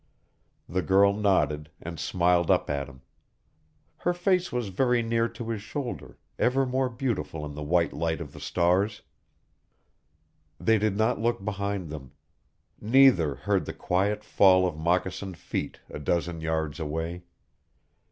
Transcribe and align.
The 0.67 0.81
girl 0.81 1.13
nodded, 1.13 1.69
and 1.79 1.99
smiled 1.99 2.49
up 2.49 2.71
at 2.71 2.89
him. 2.89 3.01
Her 3.97 4.15
face 4.15 4.51
was 4.51 4.69
very 4.69 5.03
near 5.03 5.29
to 5.29 5.49
his 5.49 5.61
shoulder, 5.61 6.17
ever 6.39 6.65
more 6.65 6.89
beautiful 6.89 7.45
in 7.45 7.53
the 7.53 7.61
white 7.61 7.93
light 7.93 8.19
of 8.19 8.33
the 8.33 8.39
stars. 8.39 9.03
They 10.59 10.79
did 10.79 10.97
not 10.97 11.21
look 11.21 11.45
behind 11.45 11.91
them. 11.91 12.13
Neither 12.81 13.35
heard 13.35 13.65
the 13.65 13.73
quiet 13.73 14.23
fall 14.23 14.65
of 14.67 14.75
moccasined 14.75 15.37
feet 15.37 15.79
a 15.87 15.99
dozen 15.99 16.41
yards 16.41 16.79
away. 16.79 17.21